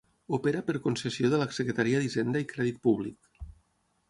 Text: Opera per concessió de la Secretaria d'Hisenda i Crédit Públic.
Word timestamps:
Opera 0.35 0.61
per 0.69 0.75
concessió 0.85 1.31
de 1.33 1.41
la 1.41 1.47
Secretaria 1.59 2.01
d'Hisenda 2.05 2.43
i 2.45 2.49
Crédit 2.55 2.81
Públic. 2.89 3.47